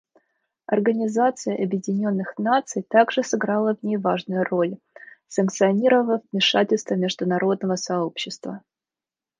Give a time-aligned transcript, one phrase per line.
[0.65, 4.77] Организация Объединенных Наций также сыграла в ней важную роль,
[5.27, 8.63] санкционировав вмешательство международного сообщества.